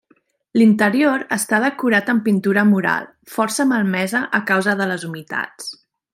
[0.59, 3.05] L'interior està decorat amb pintura mural,
[3.35, 5.71] força malmesa a causa de les humitats.